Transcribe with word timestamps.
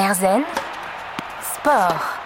Erzen 0.00 0.40
Sport. 1.42 2.16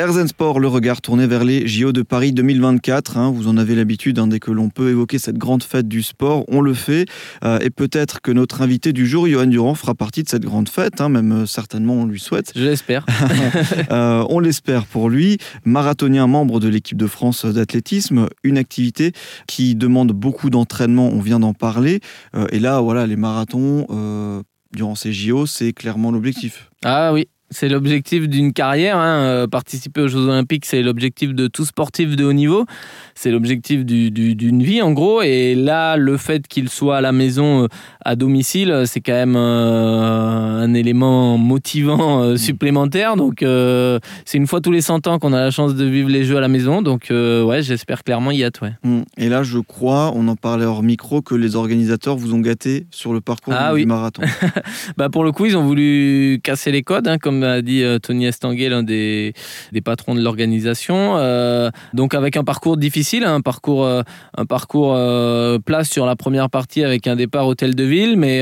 Erzen 0.00 0.26
Sport, 0.26 0.58
le 0.58 0.66
regard 0.66 1.00
tourné 1.00 1.28
vers 1.28 1.44
les 1.44 1.68
JO 1.68 1.92
de 1.92 2.02
Paris 2.02 2.32
2024. 2.32 3.18
hein. 3.18 3.30
vous 3.30 3.46
en 3.46 3.56
avez 3.56 3.76
l'habitude, 3.76 4.18
hein, 4.18 4.26
dès 4.26 4.40
que 4.40 4.50
l'on 4.50 4.68
peut 4.68 4.88
évoquer 4.90 5.18
cette 5.20 5.36
grande 5.38 5.62
fête 5.62 5.86
du 5.86 6.02
sport, 6.02 6.44
on 6.48 6.60
le 6.60 6.74
fait. 6.74 7.06
Euh, 7.44 7.58
et 7.60 7.70
peut-être 7.70 8.20
que 8.20 8.32
notre 8.32 8.62
invité 8.62 8.92
du 8.92 9.06
jour, 9.06 9.28
Johan 9.28 9.46
Durand, 9.46 9.74
fera 9.76 9.94
partie 9.94 10.24
de 10.24 10.28
cette 10.28 10.42
grande 10.44 10.68
fête. 10.68 11.00
hein, 11.00 11.08
même 11.08 11.30
euh, 11.42 11.46
certainement, 11.46 11.94
on 11.94 12.06
lui 12.06 12.18
souhaite. 12.18 12.50
Je 12.56 12.64
l'espère. 12.64 13.06
Euh, 13.92 14.24
on 14.28 14.40
l'espère 14.40 14.86
pour 14.86 15.08
lui. 15.08 15.38
Marathonien, 15.64 16.26
membre 16.26 16.60
de 16.60 16.68
l'équipe 16.68 16.96
de 16.96 17.06
France 17.06 17.44
d'athlétisme, 17.44 18.28
une 18.42 18.56
activité 18.58 19.12
qui 19.46 19.74
demande 19.74 20.12
beaucoup 20.12 20.48
d'entraînement, 20.50 21.08
on 21.08 21.20
vient 21.20 21.40
d'en 21.40 21.52
parler. 21.54 22.00
Euh, 22.34 22.46
et 22.50 22.58
là, 22.60 22.80
voilà, 22.80 23.06
les 23.06 23.16
marathons, 23.16 23.86
euh, 23.90 24.42
durant 24.72 24.94
ces 24.94 25.12
JO, 25.12 25.46
c'est 25.46 25.72
clairement 25.72 26.10
l'objectif. 26.10 26.70
Ah 26.84 27.12
oui, 27.12 27.28
c'est 27.50 27.68
l'objectif 27.68 28.28
d'une 28.28 28.52
carrière. 28.52 28.96
hein. 28.96 29.20
Euh, 29.22 29.46
Participer 29.46 30.00
aux 30.02 30.08
Jeux 30.08 30.20
Olympiques, 30.20 30.64
c'est 30.66 30.82
l'objectif 30.82 31.34
de 31.34 31.46
tout 31.48 31.64
sportif 31.64 32.14
de 32.16 32.24
haut 32.24 32.32
niveau. 32.32 32.64
C'est 33.14 33.30
l'objectif 33.30 33.84
du- 33.84 34.10
du- 34.10 34.34
d'une 34.34 34.62
vie, 34.62 34.80
en 34.82 34.92
gros. 34.92 35.20
Et 35.22 35.54
là, 35.54 35.96
le 35.96 36.16
fait 36.16 36.46
qu'il 36.48 36.68
soit 36.68 36.96
à 36.98 37.00
la 37.00 37.12
maison, 37.12 37.64
euh, 37.64 37.68
à 38.04 38.16
domicile, 38.16 38.84
c'est 38.86 39.00
quand 39.00 39.12
même 39.12 39.36
euh, 39.36 40.62
un 40.62 40.74
élément 40.74 41.36
motivant 41.38 42.22
euh, 42.22 42.36
supplémentaire. 42.36 43.16
Donc, 43.16 43.42
euh, 43.42 43.98
c'est 44.24 44.38
une 44.38 44.46
fois 44.46 44.60
tous 44.60 44.70
les 44.72 44.80
100 44.80 45.06
ans 45.06 45.18
qu'on 45.18 45.32
a 45.32 45.40
la 45.40 45.50
chance 45.50 45.74
de 45.74 45.84
vivre 45.84 46.08
les 46.08 46.24
Jeux 46.24 46.36
à 46.36 46.40
la 46.40 46.48
maison. 46.48 46.82
Donc, 46.82 47.10
euh, 47.10 47.42
ouais, 47.42 47.62
j'espère 47.62 48.04
clairement 48.04 48.30
y 48.30 48.42
être. 48.42 48.62
Ouais. 48.62 48.72
Mm. 48.84 49.00
Et 49.18 49.28
là, 49.28 49.42
je 49.42 49.58
crois, 49.58 50.12
on 50.14 50.28
en 50.28 50.36
parlait 50.36 50.64
hors 50.64 50.82
micro, 50.82 51.20
que 51.22 51.34
les 51.34 51.56
organisateurs 51.56 52.16
vous 52.16 52.34
ont 52.34 52.40
gâté 52.40 52.86
sur 52.90 53.12
le 53.12 53.20
parcours 53.20 53.54
Ah 53.56 53.70
du 53.70 53.76
oui. 53.76 53.86
marathon. 53.86 54.22
Bah 54.96 55.08
pour 55.08 55.24
le 55.24 55.32
coup, 55.32 55.46
ils 55.46 55.56
ont 55.56 55.62
voulu 55.64 56.40
casser 56.42 56.70
les 56.70 56.82
codes, 56.82 57.08
hein, 57.08 57.18
comme 57.18 57.39
a 57.42 57.62
dit 57.62 57.82
euh, 57.82 57.98
Tony 57.98 58.26
Estanguet, 58.26 58.68
l'un 58.68 58.82
des, 58.82 59.32
des 59.72 59.80
patrons 59.80 60.14
de 60.14 60.20
l'organisation. 60.20 61.16
Euh, 61.16 61.70
donc 61.94 62.14
avec 62.14 62.36
un 62.36 62.44
parcours 62.44 62.76
difficile, 62.76 63.24
hein, 63.24 63.34
un 63.36 63.40
parcours, 63.40 63.84
euh, 63.84 64.02
un 64.36 64.46
parcours 64.46 64.96
place 65.64 65.88
sur 65.88 66.06
la 66.06 66.16
première 66.16 66.50
partie 66.50 66.84
avec 66.84 67.06
un 67.06 67.16
départ 67.16 67.46
hôtel 67.46 67.74
de 67.74 67.84
ville, 67.84 68.16
mais 68.16 68.40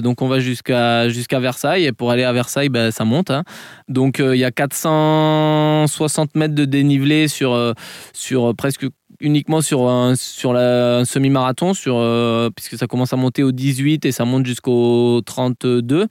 donc 0.00 0.22
on 0.22 0.28
va 0.28 0.40
jusqu'à 0.40 1.08
jusqu'à 1.08 1.40
Versailles 1.40 1.86
et 1.86 1.92
pour 1.92 2.10
aller 2.10 2.24
à 2.24 2.32
Versailles, 2.32 2.68
bah, 2.68 2.90
ça 2.90 3.04
monte. 3.04 3.30
hein. 3.30 3.44
Donc 3.88 4.18
il 4.18 4.36
y 4.38 4.44
a 4.44 4.50
460 4.50 6.34
mètres 6.34 6.54
de 6.54 6.64
dénivelé 6.64 7.28
sur 7.28 7.74
sur 8.12 8.54
presque 8.54 8.86
uniquement 9.20 9.60
sur 9.60 9.88
un, 9.88 10.14
semi-marathon, 10.14 11.72
euh, 11.86 12.50
puisque 12.54 12.76
ça 12.76 12.86
commence 12.86 13.12
à 13.12 13.16
monter 13.16 13.42
au 13.42 13.52
18 13.52 14.04
et 14.04 14.12
ça 14.12 14.24
monte 14.24 14.46
jusqu'au 14.46 15.20
32. 15.24 16.06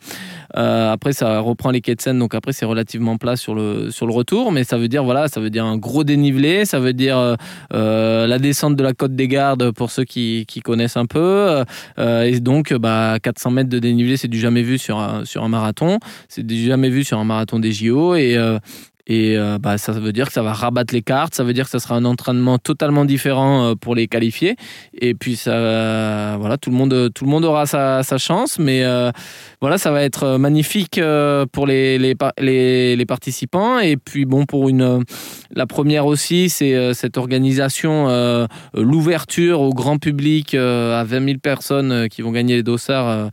Euh, 0.55 0.91
après, 0.91 1.13
ça 1.13 1.39
reprend 1.39 1.72
les 1.72 1.81
quais 1.81 1.95
de 1.95 2.02
Seine, 2.02 2.19
donc 2.19 2.35
après, 2.35 2.53
c'est 2.53 2.66
relativement 2.66 3.17
plat 3.17 3.35
sur 3.35 3.55
le, 3.55 3.89
retour, 4.02 4.52
mais 4.52 4.63
ça 4.63 4.78
veut 4.78 4.88
dire, 4.88 5.03
un 5.03 5.78
gros 5.78 6.03
dénivelé, 6.03 6.66
ça 6.66 6.80
veut 6.80 6.94
dire 6.94 7.35
euh, 7.73 8.28
la 8.28 8.39
descente 8.39 8.75
de 8.75 8.83
la 8.83 8.94
côte 8.94 9.16
des 9.16 9.28
Gardes 9.28 9.72
pour 9.72 9.91
ceux 9.91 10.03
qui, 10.03 10.45
connaissent 10.63 10.97
un 10.97 11.05
peu. 11.05 11.63
Et 11.97 12.39
donc, 12.39 12.73
bah, 12.73 13.19
400 13.22 13.52
mètres 13.52 13.69
de 13.69 13.80
dénivelé, 13.80 14.17
c'est 14.17 14.28
du 14.28 14.39
jamais 14.39 14.63
vu 14.63 14.78
sur 14.78 15.00
un, 15.00 15.23
sur 15.23 15.44
un 15.44 15.50
marathon, 15.50 16.00
c'est 16.28 16.45
du 16.45 16.66
jamais 16.66 16.89
vu 16.89 17.03
sur 17.03 17.19
un 17.19 17.23
marathon 17.23 17.59
des 17.59 17.72
JO. 17.72 18.16
Et 19.08 19.38
euh, 19.38 19.58
bah, 19.58 19.77
ça 19.77 19.94
veut 19.94 20.11
dire 20.11 20.27
que 20.27 20.33
ça 20.33 20.44
va 20.44 20.52
rabattre 20.52 20.94
les 20.94 21.02
cartes, 21.02 21.33
ça 21.33 21.45
veut 21.45 21.53
dire 21.53 21.66
que 21.66 21.72
ça 21.72 21.80
sera 21.80 21.95
un 21.95 22.03
entraînement 22.03 22.58
totalement 22.58 23.05
différent 23.05 23.63
euh, 23.63 23.75
pour 23.75 23.95
les 23.95 24.08
qualifier. 24.08 24.58
Et 25.00 25.13
puis 25.13 25.38
ça, 25.38 26.36
voilà, 26.38 26.58
tout 26.58 26.69
le 26.69 26.75
monde, 26.75 27.09
tout 27.16 27.23
le 27.23 27.31
monde 27.31 27.45
aura 27.45 27.66
sa, 27.66 28.03
chance, 28.17 28.59
mais 28.59 28.83
euh, 28.83 29.11
voilà, 29.61 29.78
ça 29.78 29.91
va 29.91 30.03
être 30.03 30.38
magnifique 30.38 31.00
pour 31.52 31.67
les, 31.67 31.97
les, 31.97 32.95
les, 32.95 33.05
participants. 33.05 33.80
Et 33.80 33.95
puis 33.95 34.25
bon, 34.25 34.45
pour 34.45 34.67
une, 34.67 35.03
la 35.52 35.66
première 35.67 36.05
aussi, 36.05 36.50
c'est 36.50 36.94
cette 36.94 37.17
organisation, 37.17 38.08
l'ouverture 38.73 39.62
au 39.62 39.73
grand 39.73 39.97
public 40.00 40.56
à 40.56 41.03
20 41.03 41.25
000 41.25 41.38
personnes 41.40 42.09
qui 42.09 42.22
vont 42.22 42.31
gagner 42.31 42.56
les 42.56 42.63
dossards 42.63 43.29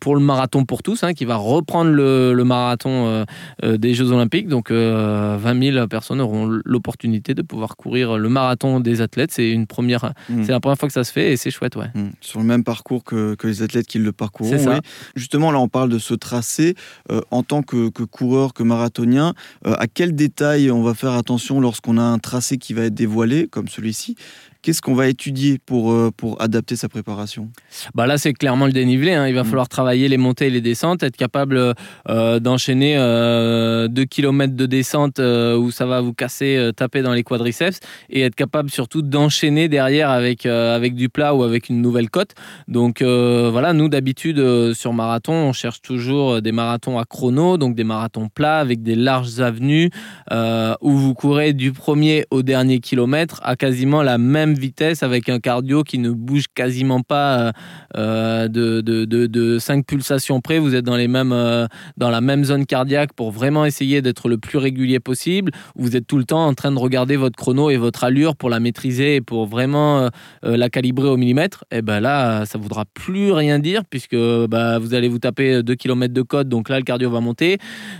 pour 0.00 0.14
le 0.16 0.20
marathon 0.20 0.64
pour 0.64 0.82
tous, 0.82 1.04
hein, 1.04 1.14
qui 1.14 1.24
va 1.24 1.36
reprendre 1.36 1.90
le, 1.92 2.34
le 2.34 2.44
marathon 2.44 3.24
des 3.62 3.94
Jeux 3.94 4.10
Olympiques. 4.10 4.48
Donc 4.48 4.65
euh, 4.70 5.36
20 5.40 5.72
000 5.72 5.86
personnes 5.88 6.20
auront 6.20 6.46
l'opportunité 6.64 7.34
de 7.34 7.42
pouvoir 7.42 7.76
courir 7.76 8.18
le 8.18 8.28
marathon 8.28 8.80
des 8.80 9.00
athlètes. 9.00 9.30
C'est 9.32 9.50
une 9.50 9.66
première, 9.66 10.12
Mm. 10.28 10.44
c'est 10.44 10.52
la 10.52 10.60
première 10.60 10.78
fois 10.78 10.88
que 10.88 10.92
ça 10.92 11.04
se 11.04 11.12
fait 11.12 11.32
et 11.32 11.36
c'est 11.36 11.50
chouette, 11.50 11.76
ouais. 11.76 11.90
Mm. 11.94 12.08
Sur 12.20 12.40
le 12.40 12.46
même 12.46 12.64
parcours 12.64 13.04
que, 13.04 13.34
que 13.34 13.46
les 13.46 13.62
athlètes 13.62 13.86
qui 13.86 13.98
le 13.98 14.12
ça. 14.58 14.74
oui. 14.74 14.80
Justement, 15.14 15.50
là, 15.52 15.58
on 15.60 15.68
parle 15.68 15.88
de 15.90 15.98
ce 15.98 16.14
tracé. 16.14 16.74
Euh, 17.10 17.20
en 17.30 17.42
tant 17.42 17.62
que, 17.62 17.90
que 17.90 18.02
coureur, 18.02 18.54
que 18.54 18.62
marathonien, 18.62 19.34
euh, 19.66 19.74
à 19.78 19.86
quel 19.86 20.14
détail 20.14 20.70
on 20.70 20.82
va 20.82 20.94
faire 20.94 21.12
attention 21.12 21.60
lorsqu'on 21.60 21.98
a 21.98 22.02
un 22.02 22.18
tracé 22.18 22.56
qui 22.58 22.72
va 22.74 22.82
être 22.84 22.94
dévoilé, 22.94 23.46
comme 23.48 23.68
celui-ci? 23.68 24.16
Qu'est-ce 24.62 24.80
qu'on 24.82 24.94
va 24.96 25.06
étudier 25.06 25.58
pour, 25.64 25.92
euh, 25.92 26.10
pour 26.16 26.42
adapter 26.42 26.74
sa 26.74 26.88
préparation? 26.88 27.50
Bah 27.94 28.06
là, 28.08 28.18
c'est 28.18 28.32
clairement 28.32 28.66
le 28.66 28.72
dénivelé. 28.72 29.12
hein. 29.12 29.28
Il 29.28 29.34
va 29.34 29.42
Mm. 29.44 29.46
falloir 29.46 29.68
travailler 29.68 30.08
les 30.08 30.16
montées 30.16 30.48
et 30.48 30.50
les 30.50 30.60
descentes, 30.60 31.04
être 31.04 31.16
capable 31.16 31.74
euh, 32.08 32.40
d'enchaîner 32.40 32.96
2 32.96 34.04
km 34.06 34.54
de 34.56 34.66
descente 34.66 35.20
euh, 35.20 35.56
où 35.56 35.70
ça 35.70 35.86
va 35.86 36.00
vous 36.00 36.14
casser, 36.14 36.56
euh, 36.56 36.72
taper 36.72 37.02
dans 37.02 37.12
les 37.12 37.22
quadriceps, 37.22 37.80
et 38.10 38.22
être 38.22 38.34
capable 38.34 38.70
surtout 38.70 39.02
d'enchaîner 39.02 39.68
derrière 39.68 40.10
avec, 40.10 40.46
euh, 40.46 40.74
avec 40.74 40.94
du 40.94 41.08
plat 41.08 41.34
ou 41.34 41.42
avec 41.42 41.68
une 41.68 41.80
nouvelle 41.80 42.10
côte. 42.10 42.34
Donc 42.66 43.02
voilà, 43.02 43.72
nous 43.72 43.88
d'habitude 43.88 44.72
sur 44.72 44.92
marathon, 44.92 45.32
on 45.32 45.52
cherche 45.52 45.82
toujours 45.82 46.40
des 46.40 46.52
marathons 46.52 46.98
à 46.98 47.04
chrono, 47.04 47.58
donc 47.58 47.74
des 47.74 47.84
marathons 47.84 48.28
plats 48.28 48.58
avec 48.58 48.82
des 48.82 48.94
larges 48.94 49.40
avenues 49.40 49.90
où 50.80 50.90
vous 50.92 51.14
courez 51.14 51.52
du 51.52 51.72
premier 51.72 52.24
au 52.30 52.42
dernier 52.42 52.80
kilomètre 52.80 53.40
à 53.42 53.56
quasiment 53.56 54.02
la 54.02 54.18
même 54.18 54.54
vitesse 54.54 55.02
avec 55.02 55.28
un 55.28 55.38
cardio 55.38 55.82
qui 55.82 55.98
ne 55.98 56.10
bouge 56.10 56.46
quasiment 56.54 57.02
pas 57.02 57.52
de, 57.94 58.48
de, 58.48 59.04
de, 59.04 59.26
de 59.26 59.58
5 59.58 59.84
pulsations 59.86 60.40
près. 60.40 60.58
Vous 60.58 60.74
êtes 60.74 60.84
dans, 60.84 60.96
les 60.96 61.08
mêmes, 61.08 61.34
dans 61.96 62.10
la 62.10 62.20
même 62.20 62.44
zone 62.44 62.66
cardiaque 62.66 63.12
pour 63.12 63.30
vraiment 63.30 63.64
essayer 63.64 64.02
d'être 64.02 64.28
le 64.28 64.38
plus 64.38 64.45
régulier 64.54 65.00
possible. 65.00 65.52
Vous 65.74 65.96
êtes 65.96 66.06
tout 66.06 66.18
le 66.18 66.24
temps 66.24 66.46
en 66.46 66.54
train 66.54 66.72
de 66.72 66.78
regarder 66.78 67.16
votre 67.16 67.36
chrono 67.36 67.70
et 67.70 67.76
votre 67.76 68.04
allure 68.04 68.36
pour 68.36 68.50
la 68.50 68.60
maîtriser 68.60 69.16
et 69.16 69.20
pour 69.20 69.46
vraiment 69.46 69.98
euh, 69.98 70.08
euh, 70.44 70.56
la 70.56 70.70
calibrer 70.70 71.08
au 71.08 71.16
millimètre. 71.16 71.64
Et 71.70 71.82
ben 71.82 72.00
là, 72.00 72.46
ça 72.46 72.58
voudra 72.58 72.84
plus 72.84 73.32
rien 73.32 73.58
dire 73.58 73.82
puisque 73.88 74.16
bah, 74.16 74.78
vous 74.78 74.94
allez 74.94 75.08
vous 75.08 75.18
taper 75.18 75.62
2 75.62 75.74
km 75.74 76.14
de 76.14 76.22
code. 76.22 76.48
Donc 76.48 76.68
là, 76.68 76.78
le 76.78 76.84
cardio 76.84 77.10
va 77.10 77.20
monter. 77.20 77.58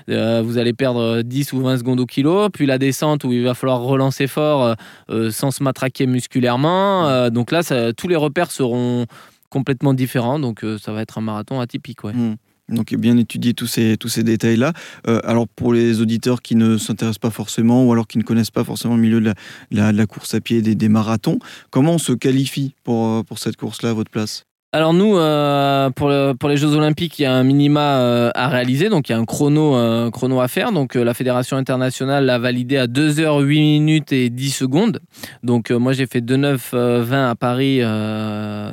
Euh, 0.08 0.42
vous 0.44 0.58
allez 0.58 0.72
perdre 0.72 1.22
10 1.22 1.52
ou 1.52 1.60
20 1.62 1.78
secondes 1.78 2.00
au 2.00 2.06
kilo. 2.06 2.48
Puis 2.50 2.66
la 2.66 2.78
descente 2.78 3.24
où 3.24 3.32
il 3.32 3.42
va 3.42 3.54
falloir 3.54 3.80
relancer 3.80 4.26
fort 4.26 4.64
euh, 4.64 4.74
euh, 5.10 5.30
sans 5.30 5.50
se 5.50 5.62
matraquer 5.62 6.06
musculairement. 6.06 7.08
Euh, 7.08 7.30
donc 7.30 7.50
là, 7.50 7.62
tous 7.96 8.08
les 8.08 8.16
repères 8.16 8.50
seront 8.50 9.06
complètement 9.50 9.94
différents. 9.94 10.38
Donc 10.38 10.64
euh, 10.64 10.78
ça 10.78 10.92
va 10.92 11.02
être 11.02 11.18
un 11.18 11.22
marathon 11.22 11.60
atypique. 11.60 12.04
Ouais. 12.04 12.12
Mm. 12.12 12.36
Donc, 12.68 12.94
bien 12.94 13.16
étudier 13.16 13.54
tous 13.54 13.66
ces, 13.66 13.96
détails-là. 14.22 14.72
Euh, 15.06 15.20
alors, 15.24 15.46
pour 15.46 15.72
les 15.72 16.00
auditeurs 16.00 16.42
qui 16.42 16.56
ne 16.56 16.78
s'intéressent 16.78 17.18
pas 17.18 17.30
forcément 17.30 17.84
ou 17.84 17.92
alors 17.92 18.06
qui 18.08 18.18
ne 18.18 18.24
connaissent 18.24 18.50
pas 18.50 18.64
forcément 18.64 18.96
le 18.96 19.02
milieu 19.02 19.20
de 19.20 19.32
la, 19.70 20.06
course 20.06 20.34
à 20.34 20.40
pied, 20.40 20.62
des, 20.62 20.74
des 20.74 20.88
marathons, 20.88 21.38
comment 21.70 21.92
on 21.92 21.98
se 21.98 22.12
qualifie 22.12 22.74
pour, 22.82 23.06
euh, 23.06 23.22
pour 23.22 23.38
cette 23.38 23.56
course-là 23.56 23.90
à 23.90 23.94
votre 23.94 24.10
place? 24.10 24.44
Alors 24.76 24.92
nous, 24.92 25.16
euh, 25.16 25.88
pour, 25.88 26.08
le- 26.10 26.34
pour 26.34 26.50
les 26.50 26.58
Jeux 26.58 26.74
Olympiques, 26.74 27.18
il 27.18 27.22
y 27.22 27.24
a 27.24 27.32
un 27.32 27.44
minima 27.44 27.96
euh, 27.98 28.30
à 28.34 28.48
réaliser, 28.48 28.90
donc 28.90 29.08
il 29.08 29.12
y 29.12 29.14
a 29.14 29.18
un 29.18 29.24
chrono, 29.24 29.74
euh, 29.74 30.10
chrono 30.10 30.38
à 30.42 30.48
faire. 30.48 30.70
Donc 30.70 30.96
euh, 30.96 31.02
la 31.02 31.14
Fédération 31.14 31.56
internationale 31.56 32.26
l'a 32.26 32.38
validé 32.38 32.76
à 32.76 32.86
2h 32.86 33.40
8 33.42 33.58
minutes 33.58 34.12
et 34.12 34.28
10 34.28 34.50
secondes. 34.50 35.00
Donc 35.42 35.70
euh, 35.70 35.78
moi 35.78 35.94
j'ai 35.94 36.04
fait 36.04 36.20
2h9 36.20 36.58
euh, 36.74 37.02
20 37.02 37.30
à 37.30 37.34
Paris, 37.34 37.80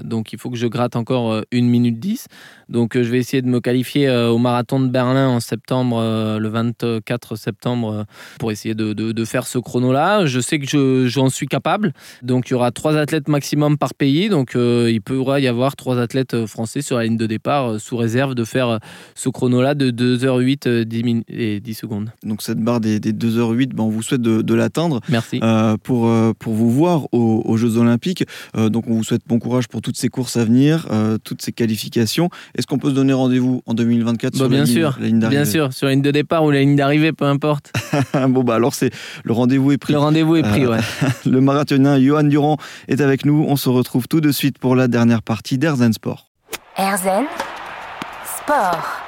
donc 0.04 0.34
il 0.34 0.40
faut 0.40 0.50
que 0.50 0.58
je 0.58 0.68
gratte 0.68 0.98
encore 0.98 1.32
euh, 1.32 1.42
1 1.54 1.62
minute 1.62 2.02
10. 2.02 2.28
Donc 2.68 2.96
je 2.96 3.10
vais 3.10 3.20
essayer 3.20 3.42
de 3.42 3.48
me 3.48 3.62
qualifier 3.62 4.10
au 4.10 4.40
marathon 4.40 4.80
de 4.82 4.88
Berlin 4.88 5.30
en 5.30 5.40
septembre, 5.40 6.02
le 6.40 6.50
24 6.50 7.36
septembre, 7.38 8.06
pour 8.40 8.52
essayer 8.52 8.74
de, 8.74 8.92
de- 8.94 9.12
de 9.12 9.26
faire 9.26 9.46
ce 9.46 9.60
chrono-là. 9.60 10.26
Je 10.26 10.40
sais 10.40 10.60
que 10.60 10.66
je- 10.68 11.06
j'en 11.08 11.30
suis 11.30 11.46
capable. 11.48 11.94
Donc 12.24 12.50
il 12.50 12.54
y 12.54 12.56
aura 12.56 12.72
trois 12.72 12.98
athlètes 12.98 13.28
maximum 13.30 13.78
par 13.78 13.94
pays. 13.94 14.28
Donc 14.28 14.56
il 14.56 15.00
pourra 15.02 15.40
y 15.40 15.48
avoir 15.48 15.76
trois 15.94 16.02
athlètes 16.04 16.34
euh, 16.34 16.48
français 16.48 16.82
sur 16.82 16.98
la 16.98 17.04
ligne 17.04 17.18
de 17.18 17.26
départ 17.28 17.74
euh, 17.74 17.80
sous 17.80 17.98
réserve 17.98 18.34
de 18.36 18.44
faire 18.44 18.68
euh, 18.70 18.78
ce 19.16 19.30
chrono-là 19.30 19.76
de 19.76 19.92
2h08 19.92 20.68
euh, 20.68 20.84
10 20.86 21.04
min- 21.04 21.22
et 21.28 21.60
10 21.60 21.74
secondes. 21.74 22.10
Donc, 22.24 22.42
cette 22.42 22.60
barre 22.60 22.80
des, 22.80 23.00
des 23.00 23.14
2h08, 23.14 23.74
ben, 23.76 23.84
on 23.84 23.90
vous 23.90 24.02
souhaite 24.02 24.22
de, 24.22 24.42
de 24.42 24.54
l'atteindre. 24.54 25.00
Merci. 25.10 25.40
euh, 25.44 25.78
pour, 25.82 26.10
pour 26.40 26.54
vous 26.54 26.72
voir 26.72 27.06
aux, 27.12 27.42
aux 27.46 27.58
Jeux 27.58 27.78
Olympiques. 27.78 28.24
Euh, 28.58 28.70
donc, 28.70 28.86
on 28.88 28.94
vous 28.96 29.04
souhaite 29.04 29.22
bon 29.28 29.40
courage 29.40 29.68
pour 29.68 29.82
toutes 29.82 29.98
ces 29.98 30.10
courses 30.10 30.38
à 30.38 30.46
venir, 30.46 30.88
euh, 30.92 31.18
toutes 31.24 31.42
ces 31.42 31.52
qualifications. 31.52 32.30
Est-ce 32.58 32.66
qu'on 32.68 32.80
peut 32.80 32.90
se 32.90 32.96
donner 32.96 33.14
rendez-vous 33.14 33.62
en 33.66 33.74
2024 33.74 34.34
Bah, 34.34 34.38
sur 34.38 34.50
bien 34.50 34.60
la 34.60 34.64
ligne, 34.66 34.74
sûr, 34.74 34.98
la 35.00 35.06
ligne 35.08 35.20
Bien 35.20 35.30
d'arrivée 35.30 35.46
sûr, 35.46 35.74
sur 35.74 35.88
la 35.88 35.94
ligne 35.94 36.02
de 36.02 36.12
départ 36.12 36.44
ou 36.44 36.52
la 36.52 36.60
ligne 36.62 36.76
d'arrivée, 36.76 37.12
peu 37.14 37.26
importe. 37.26 37.72
bon, 38.30 38.44
bah 38.44 38.56
alors, 38.56 38.74
c'est 38.74 38.90
le 39.24 39.34
rendez-vous 39.34 39.72
est 39.72 39.78
pris. 39.78 39.94
Le 39.94 40.00
rendez-vous 40.00 40.36
est 40.38 40.44
pris, 40.44 40.66
ouais. 40.66 40.80
Le 41.26 41.40
marathonien 41.42 42.00
Johan 42.00 42.24
Durand 42.24 42.58
est 42.88 43.02
avec 43.02 43.26
nous. 43.26 43.46
On 43.48 43.56
se 43.56 43.70
retrouve 43.70 44.08
tout 44.08 44.22
de 44.22 44.32
suite 44.32 44.58
pour 44.58 44.76
la 44.76 44.88
dernière 44.88 45.22
partie 45.22 45.58
d'Airzen 45.84 45.94
Sport. 45.94 46.24
Erzen 46.76 47.28
Sport. 48.38 49.03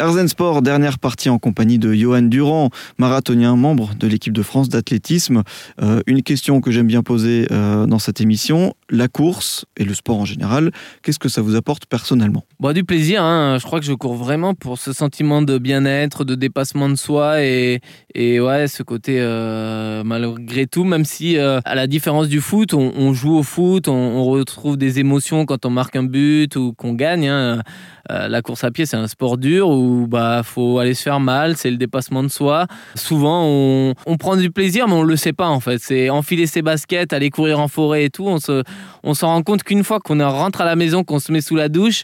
Erzen 0.00 0.28
Sport, 0.28 0.62
dernière 0.62 0.98
partie 0.98 1.28
en 1.28 1.38
compagnie 1.38 1.78
de 1.78 1.92
Johan 1.92 2.22
Durand, 2.22 2.70
marathonien, 2.96 3.54
membre 3.54 3.90
de 3.94 4.06
l'équipe 4.06 4.32
de 4.32 4.40
France 4.40 4.70
d'athlétisme. 4.70 5.42
Euh, 5.82 6.00
une 6.06 6.22
question 6.22 6.62
que 6.62 6.70
j'aime 6.70 6.86
bien 6.86 7.02
poser 7.02 7.46
euh, 7.50 7.84
dans 7.84 7.98
cette 7.98 8.22
émission, 8.22 8.72
la 8.88 9.08
course 9.08 9.66
et 9.76 9.84
le 9.84 9.92
sport 9.92 10.18
en 10.18 10.24
général, 10.24 10.70
qu'est-ce 11.02 11.18
que 11.18 11.28
ça 11.28 11.42
vous 11.42 11.54
apporte 11.54 11.84
personnellement? 11.84 12.44
Bon, 12.60 12.72
Du 12.72 12.82
plaisir, 12.82 13.22
hein. 13.22 13.58
je 13.60 13.66
crois 13.66 13.78
que 13.78 13.84
je 13.84 13.92
cours 13.92 14.14
vraiment 14.14 14.54
pour 14.54 14.78
ce 14.78 14.94
sentiment 14.94 15.42
de 15.42 15.58
bien-être, 15.58 16.24
de 16.24 16.34
dépassement 16.34 16.88
de 16.88 16.94
soi 16.94 17.42
et, 17.42 17.80
et 18.14 18.40
ouais, 18.40 18.68
ce 18.68 18.82
côté 18.82 19.16
euh, 19.20 20.02
malgré 20.02 20.66
tout, 20.66 20.84
même 20.84 21.04
si 21.04 21.36
à 21.36 21.74
la 21.74 21.86
différence 21.86 22.28
du 22.28 22.40
foot, 22.40 22.72
on, 22.72 23.12
joue 23.12 23.36
au 23.36 23.42
foot, 23.42 23.86
on, 23.86 24.24
retrouve 24.24 24.78
des 24.78 24.98
émotions 24.98 25.44
quand 25.44 25.66
on 25.66 25.70
marque 25.70 25.96
un 25.96 26.04
but 26.04 26.56
ou 26.56 26.72
qu'on 26.72 26.94
gagne. 26.94 27.28
Hein. 27.28 27.62
La 28.08 28.42
course 28.42 28.64
à 28.64 28.70
pied, 28.70 28.86
c'est 28.86 28.96
un 28.96 29.06
sport 29.06 29.36
dur 29.38 29.68
où 29.68 30.06
bah 30.08 30.42
faut 30.44 30.78
aller 30.78 30.94
se 30.94 31.02
faire 31.02 31.20
mal, 31.20 31.56
c'est 31.56 31.70
le 31.70 31.76
dépassement 31.76 32.22
de 32.22 32.28
soi. 32.28 32.66
Souvent 32.94 33.44
on, 33.44 34.16
prend 34.18 34.36
du 34.36 34.50
plaisir 34.50 34.88
mais 34.88 34.94
on 34.94 35.02
le 35.02 35.16
sait 35.16 35.32
pas 35.32 35.48
en 35.48 35.60
fait. 35.60 35.78
C'est 35.78 36.10
enfiler 36.10 36.46
ses 36.46 36.62
baskets, 36.62 37.12
aller 37.12 37.30
courir 37.30 37.60
en 37.60 37.68
forêt 37.68 38.04
et 38.04 38.10
tout. 38.10 38.26
On 38.26 38.38
se 38.38 38.62
on 39.02 39.14
s'en 39.14 39.28
rend 39.28 39.42
compte 39.42 39.62
qu'une 39.62 39.84
fois 39.84 40.00
qu'on 40.00 40.20
rentre 40.20 40.60
à 40.60 40.64
la 40.64 40.76
maison, 40.76 41.04
qu'on 41.04 41.18
se 41.18 41.32
met 41.32 41.40
sous 41.40 41.56
la 41.56 41.68
douche. 41.68 42.02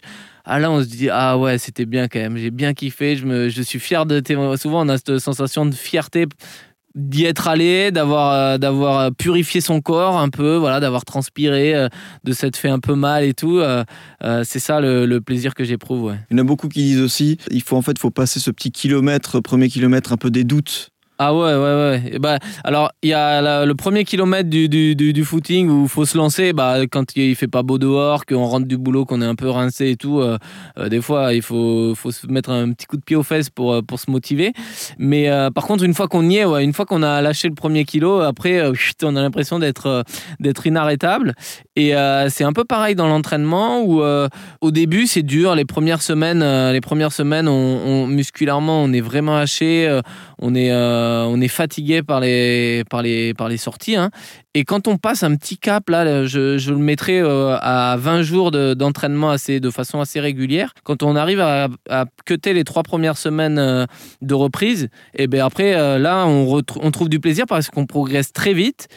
Ah 0.49 0.59
là, 0.59 0.71
on 0.71 0.81
se 0.81 0.87
dit 0.87 1.09
ah 1.09 1.37
ouais, 1.37 1.57
c'était 1.57 1.85
bien 1.85 2.07
quand 2.07 2.19
même. 2.19 2.37
J'ai 2.37 2.51
bien 2.51 2.73
kiffé. 2.73 3.17
Je 3.17 3.25
me, 3.25 3.49
je 3.49 3.61
suis 3.61 3.79
fier 3.79 4.05
de. 4.05 4.23
Souvent, 4.55 4.85
on 4.85 4.89
a 4.89 4.97
cette 4.97 5.19
sensation 5.19 5.65
de 5.65 5.75
fierté 5.75 6.25
d'y 6.97 7.25
être 7.25 7.47
allé, 7.47 7.91
d'avoir 7.91 8.33
euh, 8.33 8.57
d'avoir 8.57 9.13
purifié 9.13 9.61
son 9.61 9.81
corps 9.81 10.17
un 10.17 10.29
peu, 10.29 10.55
voilà, 10.55 10.79
d'avoir 10.79 11.05
transpiré, 11.05 11.75
euh, 11.75 11.87
de 12.23 12.33
s'être 12.33 12.57
fait 12.57 12.69
un 12.69 12.79
peu 12.79 12.95
mal 12.95 13.23
et 13.23 13.33
tout. 13.33 13.59
Euh, 13.59 13.83
c'est 14.43 14.59
ça 14.59 14.81
le, 14.81 15.19
plaisir 15.19 15.53
que 15.53 15.63
j'éprouve. 15.63 16.15
Il 16.29 16.37
y 16.37 16.39
en 16.39 16.43
a 16.43 16.45
beaucoup 16.45 16.67
qui 16.67 16.83
disent 16.83 17.01
aussi, 17.01 17.37
il 17.51 17.61
faut 17.61 17.75
en 17.75 17.81
fait, 17.81 17.97
faut 17.99 18.11
passer 18.11 18.39
ce 18.39 18.51
petit 18.51 18.71
kilomètre, 18.71 19.39
premier 19.39 19.69
kilomètre, 19.69 20.11
un 20.11 20.17
peu 20.17 20.31
des 20.31 20.43
doutes 20.43 20.89
ah 21.19 21.33
ouais, 21.33 21.55
ouais, 21.55 22.11
ouais. 22.11 22.19
Bah, 22.19 22.37
alors, 22.63 22.91
il 23.01 23.09
y 23.09 23.13
a 23.13 23.65
le 23.65 23.73
premier 23.73 24.03
kilomètre 24.03 24.49
du, 24.49 24.69
du, 24.69 24.95
du, 24.95 25.25
footing 25.25 25.67
où 25.67 25.83
il 25.83 25.89
faut 25.89 26.05
se 26.05 26.15
lancer. 26.15 26.53
Bah, 26.53 26.81
quand 26.91 27.15
il 27.15 27.35
fait 27.35 27.47
pas 27.47 27.63
beau 27.63 27.79
dehors, 27.79 28.25
qu'on 28.25 28.45
rentre 28.45 28.67
du 28.67 28.77
boulot, 28.77 29.05
qu'on 29.05 29.23
est 29.23 29.25
un 29.25 29.33
peu 29.33 29.49
rincé 29.49 29.89
et 29.89 29.95
tout, 29.95 30.19
euh, 30.19 30.37
euh, 30.77 30.89
des 30.89 31.01
fois, 31.01 31.33
il 31.33 31.41
faut, 31.41 31.93
faut 31.95 32.11
se 32.11 32.27
mettre 32.27 32.51
un 32.51 32.71
petit 32.71 32.85
coup 32.85 32.97
de 32.97 33.01
pied 33.01 33.15
aux 33.15 33.23
fesses 33.23 33.49
pour, 33.49 33.73
euh, 33.73 33.81
pour 33.81 33.99
se 33.99 34.11
motiver. 34.11 34.53
Mais 34.99 35.27
par 35.55 35.65
contre, 35.65 35.83
une 35.83 35.93
fois 35.95 36.07
qu'on 36.07 36.29
y 36.29 36.37
est, 36.37 36.45
ouais, 36.45 36.63
une 36.63 36.73
fois 36.73 36.85
qu'on 36.85 37.01
a 37.01 37.21
lâché 37.21 37.47
le 37.47 37.55
premier 37.55 37.83
kilo, 37.83 38.19
après, 38.19 38.61
on 39.03 39.15
a 39.15 39.21
l'impression 39.21 39.57
d'être 39.57 40.03
d'être 40.39 40.67
inarrêtable. 40.67 41.33
Et 41.75 41.93
c'est 42.29 42.43
un 42.43 42.53
peu 42.53 42.63
pareil 42.63 42.95
dans 42.95 43.07
l'entraînement 43.07 43.81
où 43.81 44.01
au 44.61 44.71
début, 44.71 45.07
c'est 45.07 45.23
dur. 45.23 45.55
Les 45.55 45.65
premières 45.65 46.01
semaines, 46.01 46.43
les 46.71 46.81
premières 46.81 47.11
semaines 47.11 47.47
on, 47.47 48.07
musculairement, 48.07 48.83
on 48.83 48.93
est 48.93 49.01
vraiment 49.01 49.37
haché. 49.37 49.99
on 50.39 50.55
est 50.55 50.71
on 51.27 51.41
est 51.41 51.47
fatigué 51.47 52.03
par 52.03 52.19
les 52.21 52.83
sorties. 53.57 53.95
Hein. 53.95 54.11
Et 54.57 54.63
quand 54.63 54.87
on 54.87 54.97
passe 54.97 55.21
un 55.21 55.35
petit 55.35 55.59
cap, 55.59 55.87
là, 55.87 56.25
je, 56.25 56.71
le 56.71 56.77
mettrai 56.77 57.19
euh, 57.19 57.55
à 57.61 57.95
20 57.95 58.23
jours 58.23 58.49
d'entraînement 58.49 59.29
assez, 59.29 59.59
de 59.59 59.69
façon 59.69 59.99
assez 59.99 60.19
régulière. 60.19 60.73
Quand 60.83 61.03
on 61.03 61.15
arrive 61.15 61.41
à, 61.41 61.67
à 61.91 62.05
cutter 62.25 62.53
les 62.53 62.63
trois 62.63 62.81
premières 62.81 63.17
semaines 63.17 63.59
euh, 63.59 63.85
de 64.23 64.33
reprise, 64.33 64.85
et 65.13 65.25
eh 65.25 65.27
bien 65.27 65.45
après, 65.45 65.99
là, 65.99 66.25
on, 66.25 66.91
trouve 66.91 67.07
du 67.07 67.19
plaisir 67.19 67.45
parce 67.47 67.69
qu'on 67.69 67.85
progresse 67.85 68.33
très 68.33 68.55
vite. 68.55 68.87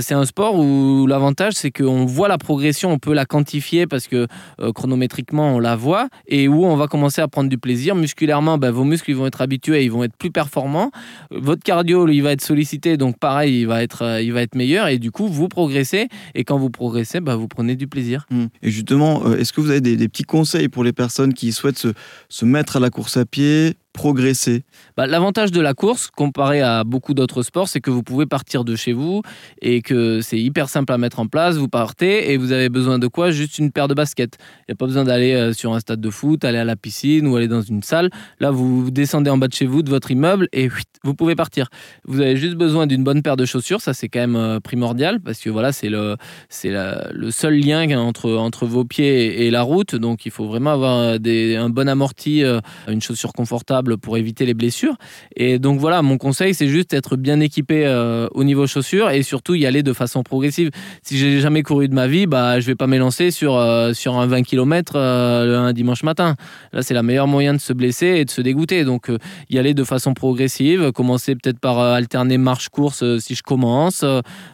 c'est 0.00 0.14
un 0.14 0.24
sport 0.24 0.58
où 0.58 1.06
l'avantage, 1.06 1.52
c'est 1.52 1.70
qu'on 1.70 2.06
voit 2.06 2.28
la 2.28 2.38
progression, 2.38 2.90
on 2.90 2.98
peut 2.98 3.12
la 3.12 3.26
quantifier 3.26 3.86
parce 3.86 4.06
que 4.06 4.26
chronométriquement, 4.74 5.56
on 5.56 5.58
la 5.58 5.76
voit, 5.76 6.08
et 6.28 6.48
où 6.48 6.64
on 6.64 6.76
va 6.76 6.86
commencer 6.86 7.20
à 7.20 7.28
prendre 7.28 7.50
du 7.50 7.58
plaisir. 7.58 7.94
Musculairement, 7.94 8.56
ben, 8.56 8.70
vos 8.70 8.84
muscles 8.84 9.10
ils 9.10 9.16
vont 9.16 9.26
être 9.26 9.42
habitués, 9.42 9.84
ils 9.84 9.92
vont 9.92 10.04
être 10.04 10.16
plus 10.16 10.30
performants 10.30 10.90
votre 11.30 11.62
cardio, 11.62 12.08
il 12.08 12.22
va 12.22 12.32
être 12.32 12.40
sollicité, 12.40 12.96
donc 12.96 13.18
pareil, 13.18 13.60
il 13.60 13.66
va 13.66 13.82
être, 13.82 14.02
euh, 14.02 14.22
il 14.22 14.32
va 14.32 14.42
être 14.42 14.54
meilleur. 14.54 14.88
Du 14.98 15.10
coup, 15.10 15.28
vous 15.28 15.48
progressez. 15.48 16.08
Et 16.34 16.44
quand 16.44 16.58
vous 16.58 16.70
progressez, 16.70 17.20
bah, 17.20 17.36
vous 17.36 17.48
prenez 17.48 17.76
du 17.76 17.86
plaisir. 17.86 18.26
Mmh. 18.30 18.44
Et 18.62 18.70
justement, 18.70 19.26
euh, 19.26 19.36
est-ce 19.36 19.52
que 19.52 19.60
vous 19.60 19.70
avez 19.70 19.80
des, 19.80 20.08
petits 20.08 20.24
conseils 20.24 20.68
pour 20.68 20.84
les 20.84 20.92
personnes 20.92 21.34
qui 21.34 21.52
souhaitent 21.52 21.78
se, 21.78 21.88
se 22.28 22.44
mettre 22.44 22.76
à 22.76 22.80
la 22.80 22.90
course 22.90 23.16
à 23.16 23.24
pied, 23.24 23.76
progresser 23.94 24.64
bah, 24.96 25.06
L'avantage 25.06 25.52
de 25.52 25.60
la 25.60 25.72
course, 25.72 26.10
comparé 26.10 26.60
à 26.60 26.84
beaucoup 26.84 27.14
d'autres 27.14 27.42
sports, 27.42 27.68
c'est 27.68 27.80
que 27.80 27.90
vous 27.90 28.02
pouvez 28.02 28.26
partir 28.26 28.64
de 28.64 28.76
chez 28.76 28.92
vous 28.92 29.22
et 29.62 29.80
que 29.80 30.20
c'est 30.20 30.38
hyper 30.38 30.68
simple 30.68 30.92
à 30.92 30.98
mettre 30.98 31.20
en 31.20 31.26
place. 31.26 31.56
Vous 31.56 31.68
partez 31.68 32.32
et 32.32 32.36
vous 32.36 32.52
avez 32.52 32.68
besoin 32.68 32.98
de 32.98 33.06
quoi? 33.06 33.30
Juste 33.30 33.58
une 33.58 33.70
paire 33.70 33.88
de 33.88 33.94
baskets. 33.94 34.36
Il 34.60 34.64
n'y 34.70 34.72
a 34.72 34.76
pas 34.76 34.86
besoin 34.86 35.04
d'aller 35.04 35.32
euh, 35.32 35.52
sur 35.52 35.72
un 35.72 35.80
stade 35.80 36.00
de 36.00 36.10
foot, 36.10 36.44
aller 36.44 36.58
à 36.58 36.64
la 36.64 36.76
piscine 36.76 37.26
ou 37.28 37.36
aller 37.36 37.48
dans 37.48 37.62
une 37.62 37.82
salle. 37.82 38.10
Là, 38.40 38.50
vous 38.50 38.90
descendez 38.90 39.30
en 39.30 39.38
bas 39.38 39.46
de 39.46 39.54
chez 39.54 39.66
vous, 39.66 39.82
de 39.82 39.90
votre 39.90 40.10
immeuble 40.10 40.48
et 40.52 40.68
vous 41.04 41.14
pouvez 41.14 41.36
partir. 41.36 41.68
Vous 42.04 42.20
avez 42.20 42.36
juste 42.36 42.56
besoin 42.56 42.88
d'une 42.88 43.04
bonne 43.04 43.22
paire 43.22 43.36
de 43.36 43.44
chaussures. 43.44 43.80
Ça, 43.80 43.94
c'est 43.94 44.08
quand 44.08 44.20
même 44.20 44.36
euh, 44.36 44.58
primordial 44.58 45.20
parce 45.20 45.38
que 45.38 45.50
voilà, 45.50 45.70
c'est 45.70 45.88
le, 45.88 46.16
le 46.64 47.30
seul 47.30 47.54
lien 47.54 47.88
entre, 47.96 48.32
entre 48.32 48.66
vos 48.66 48.84
pieds 48.84 49.46
et 49.46 49.52
la 49.52 49.62
route. 49.62 49.94
Donc, 49.94 50.26
il 50.26 50.32
faut 50.32 50.46
vraiment 50.46 50.72
avoir 50.72 50.98
euh, 50.98 51.56
un 51.56 51.70
bon 51.70 51.88
amorti, 51.88 52.42
une 52.88 53.00
chaussure 53.00 53.32
confortable 53.32 53.83
pour 53.98 54.16
éviter 54.16 54.46
les 54.46 54.54
blessures. 54.54 54.96
Et 55.36 55.58
donc 55.58 55.78
voilà, 55.78 56.02
mon 56.02 56.18
conseil, 56.18 56.54
c'est 56.54 56.68
juste 56.68 56.92
être 56.94 57.16
bien 57.16 57.40
équipé 57.40 57.84
euh, 57.86 58.28
au 58.32 58.44
niveau 58.44 58.66
chaussures 58.66 59.10
et 59.10 59.22
surtout 59.22 59.54
y 59.54 59.66
aller 59.66 59.82
de 59.82 59.92
façon 59.92 60.22
progressive. 60.22 60.70
Si 61.02 61.18
j'ai 61.18 61.40
jamais 61.40 61.62
couru 61.62 61.88
de 61.88 61.94
ma 61.94 62.06
vie, 62.06 62.26
bah, 62.26 62.60
je 62.60 62.66
vais 62.66 62.74
pas 62.74 62.86
m'élancer 62.86 63.30
sur, 63.30 63.56
euh, 63.56 63.92
sur 63.92 64.18
un 64.18 64.26
20 64.26 64.42
km 64.42 64.92
euh, 64.96 65.58
un 65.58 65.72
dimanche 65.72 66.02
matin. 66.02 66.34
Là, 66.72 66.82
c'est 66.82 66.94
la 66.94 67.02
meilleure 67.02 67.26
moyen 67.26 67.54
de 67.54 67.58
se 67.58 67.72
blesser 67.72 68.06
et 68.06 68.24
de 68.24 68.30
se 68.30 68.40
dégoûter. 68.40 68.84
Donc 68.84 69.10
y 69.50 69.58
aller 69.58 69.74
de 69.74 69.84
façon 69.84 70.14
progressive, 70.14 70.92
commencer 70.92 71.34
peut-être 71.34 71.58
par 71.58 71.78
alterner 71.78 72.38
marche-course 72.38 73.18
si 73.18 73.34
je 73.34 73.42
commence, 73.42 74.04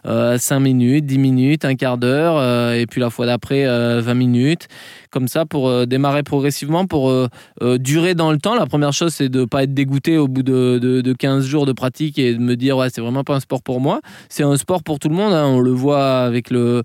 5 0.04 0.60
minutes, 0.60 1.06
10 1.06 1.18
minutes, 1.18 1.64
un 1.64 1.74
quart 1.74 1.98
d'heure, 1.98 2.74
et 2.74 2.86
puis 2.86 3.00
la 3.00 3.10
fois 3.10 3.26
d'après 3.26 3.64
20 3.66 4.14
minutes. 4.14 4.68
Comme 5.10 5.28
ça, 5.28 5.46
pour 5.46 5.86
démarrer 5.86 6.22
progressivement, 6.22 6.86
pour 6.86 7.12
durer 7.60 8.14
dans 8.14 8.32
le 8.32 8.38
temps. 8.38 8.54
La 8.54 8.66
première 8.66 8.92
chose, 8.92 9.19
c'est 9.20 9.28
de 9.28 9.44
pas 9.44 9.64
être 9.64 9.74
dégoûté 9.74 10.16
au 10.16 10.28
bout 10.28 10.42
de, 10.42 10.78
de, 10.78 11.12
15 11.12 11.44
jours 11.44 11.66
de 11.66 11.72
pratique 11.72 12.18
et 12.18 12.32
de 12.32 12.38
me 12.38 12.56
dire 12.56 12.78
ouais 12.78 12.88
c'est 12.88 13.02
vraiment 13.02 13.22
pas 13.22 13.34
un 13.34 13.40
sport 13.40 13.62
pour 13.62 13.78
moi. 13.78 14.00
C'est 14.30 14.44
un 14.44 14.56
sport 14.56 14.82
pour 14.82 14.98
tout 14.98 15.10
le 15.10 15.14
monde. 15.14 15.34
Hein. 15.34 15.44
On 15.46 15.60
le 15.60 15.72
voit 15.72 16.20
avec 16.20 16.50
le, 16.50 16.82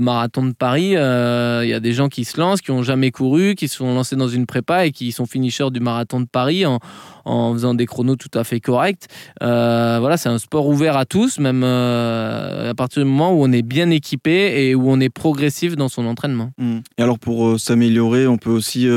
marathon 0.00 0.44
de 0.44 0.52
Paris. 0.52 0.96
Euh, 0.96 1.60
il 1.62 1.68
y 1.68 1.72
a 1.72 1.78
des 1.78 1.92
gens 1.92 2.08
qui 2.08 2.24
se 2.24 2.40
lancent, 2.40 2.60
qui 2.60 2.72
ont 2.72 2.82
jamais 2.82 3.12
couru, 3.12 3.54
qui 3.54 3.68
se 3.68 3.76
sont 3.76 3.94
lancés 3.94 4.16
dans 4.16 4.26
une 4.26 4.46
prépa 4.46 4.86
et 4.86 4.90
qui 4.90 5.12
sont 5.12 5.24
finishers 5.24 5.70
du 5.70 5.78
marathon 5.78 6.20
de 6.20 6.26
Paris 6.26 6.64
en, 6.66 6.80
faisant 7.54 7.74
des 7.74 7.86
chronos 7.86 8.16
tout 8.16 8.36
à 8.36 8.42
fait 8.42 8.58
corrects. 8.58 9.06
Euh, 9.42 9.98
voilà, 10.00 10.16
c'est 10.16 10.28
un 10.28 10.38
sport 10.38 10.66
ouvert 10.66 10.96
à 10.96 11.04
tous, 11.04 11.38
même 11.38 11.62
euh, 11.64 12.70
à 12.70 12.74
partir 12.74 13.04
du 13.04 13.08
moment 13.08 13.32
où 13.32 13.44
on 13.44 13.52
est 13.52 13.62
bien 13.62 13.88
équipé 13.90 14.66
et 14.66 14.74
où 14.74 14.90
on 14.90 14.98
est 14.98 15.10
progressif 15.10 15.76
dans 15.76 15.88
son 15.88 16.06
entraînement. 16.06 16.50
Mmh. 16.58 16.78
Et 16.98 17.02
alors 17.02 17.20
pour 17.20 17.58
s'améliorer, 17.60 18.26
on 18.26 18.36
peut 18.36 18.50
aussi, 18.50 18.88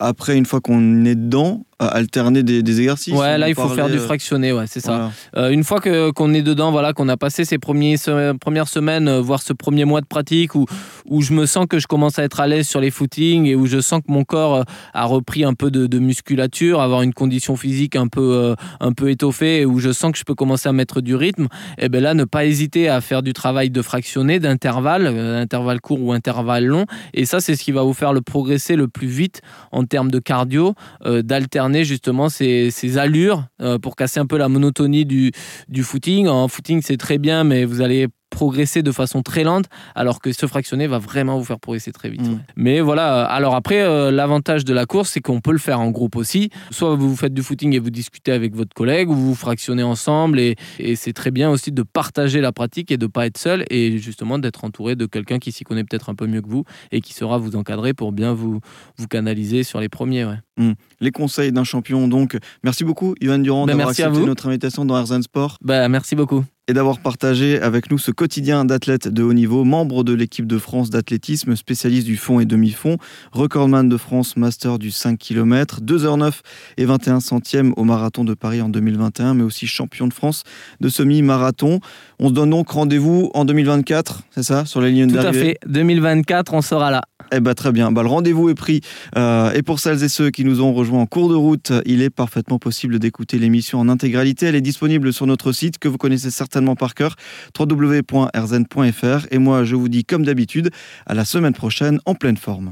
après, 0.00 0.36
une 0.36 0.46
fois 0.46 0.60
qu'on 0.60 1.04
est 1.04 1.14
dedans, 1.34 1.64
alterner 1.78 2.42
des, 2.42 2.58
exercices. 2.58 3.14
Ouais, 3.14 3.38
là 3.38 3.48
il 3.48 3.54
faut 3.54 3.68
faire 3.68 3.88
du 3.88 3.98
euh, 3.98 4.00
fractionné, 4.00 4.52
ouais, 4.52 4.66
c'est 4.66 4.80
ça. 4.80 5.10
Euh, 5.36 5.50
une 5.50 5.64
fois 5.64 5.80
que 5.80 6.10
qu'on 6.10 6.32
est 6.34 6.42
dedans, 6.42 6.70
voilà, 6.70 6.92
qu'on 6.92 7.08
a 7.08 7.16
passé 7.16 7.44
ces 7.44 7.58
premiers 7.58 7.96
premières 8.40 8.68
semaines, 8.68 9.08
euh, 9.08 9.20
voire 9.20 9.42
ce 9.42 9.52
premier 9.52 9.84
mois 9.84 10.00
de 10.00 10.06
pratique 10.06 10.54
où 10.54 10.66
où 11.06 11.20
je 11.22 11.32
me 11.32 11.46
sens 11.46 11.66
que 11.68 11.78
je 11.78 11.86
commence 11.86 12.18
à 12.18 12.24
être 12.24 12.40
à 12.40 12.46
l'aise 12.46 12.66
sur 12.66 12.80
les 12.80 12.90
footings 12.90 13.46
et 13.46 13.54
où 13.54 13.66
je 13.66 13.80
sens 13.80 14.00
que 14.06 14.12
mon 14.12 14.24
corps 14.24 14.64
a 14.94 15.04
repris 15.04 15.44
un 15.44 15.54
peu 15.54 15.70
de, 15.70 15.98
musculature, 15.98 16.80
avoir 16.80 17.02
une 17.02 17.12
condition 17.12 17.56
physique 17.56 17.96
un 17.96 18.08
peu 18.08 18.54
un 18.80 18.92
peu 18.92 19.10
étoffée 19.10 19.60
et 19.60 19.66
où 19.66 19.78
je 19.78 19.92
sens 19.92 20.12
que 20.12 20.18
je 20.18 20.24
peux 20.24 20.34
commencer 20.34 20.68
à 20.68 20.72
mettre 20.72 21.00
du 21.00 21.14
rythme. 21.14 21.44
Et 21.78 21.84
eh 21.84 21.88
ben 21.88 22.02
là, 22.02 22.14
ne 22.14 22.24
pas 22.24 22.46
hésiter 22.46 22.88
à 22.88 23.00
faire 23.00 23.22
du 23.22 23.32
travail 23.32 23.70
de 23.70 23.82
fractionné, 23.82 24.40
d'intervalle, 24.40 25.06
intervalle 25.06 25.80
court 25.80 26.00
ou 26.00 26.12
intervalle 26.12 26.64
long. 26.64 26.86
Et 27.12 27.26
ça, 27.26 27.40
c'est 27.40 27.56
ce 27.56 27.62
qui 27.62 27.72
va 27.72 27.82
vous 27.82 27.94
faire 27.94 28.12
le 28.12 28.20
progresser 28.20 28.76
le 28.76 28.88
plus 28.88 29.08
vite 29.08 29.42
en 29.72 29.84
termes 29.84 30.10
de 30.10 30.18
cardio, 30.18 30.74
d'alterner 31.04 31.73
justement 31.82 32.28
ces, 32.28 32.98
allures 32.98 33.46
euh, 33.60 33.78
pour 33.78 33.96
casser 33.96 34.20
un 34.20 34.26
peu 34.26 34.38
la 34.38 34.48
monotonie 34.48 35.04
du, 35.04 35.32
du 35.68 35.82
footing. 35.82 36.28
En 36.28 36.46
footing, 36.46 36.82
c'est 36.82 36.96
très 36.96 37.18
bien, 37.18 37.42
mais 37.42 37.64
vous 37.64 37.80
allez 37.80 38.06
progresser 38.34 38.82
de 38.82 38.90
façon 38.92 39.22
très 39.22 39.44
lente, 39.44 39.66
alors 39.94 40.20
que 40.20 40.32
ce 40.32 40.46
fractionné 40.46 40.88
va 40.88 40.98
vraiment 40.98 41.38
vous 41.38 41.44
faire 41.44 41.60
progresser 41.60 41.92
très 41.92 42.10
vite. 42.10 42.28
Mm. 42.28 42.40
Mais 42.56 42.80
voilà, 42.80 43.24
alors 43.24 43.54
après, 43.54 43.80
euh, 43.82 44.10
l'avantage 44.10 44.64
de 44.64 44.74
la 44.74 44.86
course, 44.86 45.10
c'est 45.10 45.20
qu'on 45.20 45.40
peut 45.40 45.52
le 45.52 45.58
faire 45.58 45.80
en 45.80 45.90
groupe 45.90 46.16
aussi. 46.16 46.50
Soit 46.70 46.96
vous 46.96 47.14
faites 47.16 47.32
du 47.32 47.42
footing 47.42 47.72
et 47.74 47.78
vous 47.78 47.90
discutez 47.90 48.32
avec 48.32 48.54
votre 48.56 48.74
collègue, 48.74 49.08
ou 49.08 49.14
vous 49.14 49.34
fractionnez 49.36 49.84
ensemble, 49.84 50.40
et, 50.40 50.56
et 50.80 50.96
c'est 50.96 51.12
très 51.12 51.30
bien 51.30 51.48
aussi 51.50 51.70
de 51.70 51.82
partager 51.82 52.40
la 52.40 52.52
pratique 52.52 52.90
et 52.90 52.96
de 52.96 53.06
pas 53.06 53.26
être 53.26 53.38
seul, 53.38 53.64
et 53.70 53.98
justement 53.98 54.38
d'être 54.38 54.64
entouré 54.64 54.96
de 54.96 55.06
quelqu'un 55.06 55.38
qui 55.38 55.52
s'y 55.52 55.62
connaît 55.64 55.84
peut-être 55.84 56.10
un 56.10 56.14
peu 56.14 56.26
mieux 56.26 56.42
que 56.42 56.48
vous, 56.48 56.64
et 56.90 57.00
qui 57.00 57.14
saura 57.14 57.38
vous 57.38 57.54
encadrer 57.54 57.94
pour 57.94 58.10
bien 58.10 58.34
vous, 58.34 58.60
vous 58.98 59.06
canaliser 59.06 59.62
sur 59.62 59.80
les 59.80 59.88
premiers. 59.88 60.24
Ouais. 60.24 60.38
Mmh. 60.56 60.72
Les 61.00 61.10
conseils 61.10 61.52
d'un 61.52 61.64
champion, 61.64 62.08
donc. 62.08 62.36
Merci 62.62 62.84
beaucoup, 62.84 63.14
Yvan 63.20 63.38
Durand, 63.38 63.66
Ben, 63.66 63.72
d'avoir 63.72 63.88
merci 63.88 64.02
à 64.02 64.06
accepté 64.06 64.20
vous. 64.20 64.26
notre 64.26 64.48
invitation 64.48 64.84
dans 64.84 65.00
RZN 65.02 65.22
Sport 65.22 65.58
Bah, 65.62 65.88
merci 65.88 66.16
beaucoup. 66.16 66.44
Et 66.66 66.72
d'avoir 66.72 66.98
partagé 66.98 67.60
avec 67.60 67.90
nous 67.90 67.98
ce 67.98 68.10
quotidien 68.10 68.64
d'athlètes 68.64 69.08
de 69.08 69.22
haut 69.22 69.34
niveau, 69.34 69.64
membre 69.64 70.02
de 70.02 70.14
l'équipe 70.14 70.46
de 70.46 70.58
France 70.58 70.88
d'athlétisme, 70.88 71.56
spécialiste 71.56 72.06
du 72.06 72.16
fond 72.16 72.40
et 72.40 72.46
demi-fond, 72.46 72.96
recordman 73.32 73.88
de 73.88 73.96
France, 73.98 74.36
master 74.36 74.78
du 74.78 74.90
5 74.90 75.18
km, 75.18 75.80
2h09 75.82 76.32
et 76.78 76.86
21 76.86 77.20
centièmes 77.20 77.74
au 77.76 77.84
marathon 77.84 78.24
de 78.24 78.32
Paris 78.32 78.62
en 78.62 78.70
2021, 78.70 79.34
mais 79.34 79.42
aussi 79.42 79.66
champion 79.66 80.06
de 80.06 80.14
France 80.14 80.44
de 80.80 80.88
semi-marathon. 80.88 81.80
On 82.18 82.28
se 82.28 82.32
donne 82.34 82.50
donc 82.50 82.70
rendez-vous 82.70 83.30
en 83.34 83.44
2024, 83.44 84.22
c'est 84.30 84.42
ça, 84.42 84.64
sur 84.64 84.80
la 84.80 84.88
ligne 84.88 85.10
Tout 85.10 85.18
à 85.18 85.24
d'arrivée? 85.24 85.58
fait. 85.62 85.68
2024, 85.68 86.54
on 86.54 86.62
sera 86.62 86.90
là. 86.90 87.02
Eh 87.34 87.40
ben 87.40 87.54
très 87.54 87.72
bien. 87.72 87.90
Bah, 87.90 88.02
le 88.02 88.08
rendez-vous 88.08 88.48
est 88.48 88.54
pris. 88.54 88.80
Euh, 89.16 89.52
et 89.52 89.62
pour 89.62 89.80
celles 89.80 90.04
et 90.04 90.08
ceux 90.08 90.30
qui 90.30 90.44
nous 90.44 90.60
ont 90.60 90.72
rejoints 90.72 91.00
en 91.00 91.06
cours 91.06 91.28
de 91.28 91.34
route, 91.34 91.72
il 91.84 92.00
est 92.00 92.10
parfaitement 92.10 92.58
possible 92.58 92.98
d'écouter 92.98 93.38
l'émission 93.38 93.80
en 93.80 93.88
intégralité. 93.88 94.46
Elle 94.46 94.54
est 94.54 94.60
disponible 94.60 95.12
sur 95.12 95.26
notre 95.26 95.52
site 95.52 95.78
que 95.78 95.88
vous 95.88 95.98
connaissez 95.98 96.30
certainement 96.30 96.76
par 96.76 96.94
cœur, 96.94 97.16
www.rzn.fr. 97.58 99.26
Et 99.30 99.38
moi, 99.38 99.64
je 99.64 99.74
vous 99.74 99.88
dis 99.88 100.04
comme 100.04 100.24
d'habitude, 100.24 100.70
à 101.06 101.14
la 101.14 101.24
semaine 101.24 101.54
prochaine 101.54 101.98
en 102.06 102.14
pleine 102.14 102.36
forme. 102.36 102.62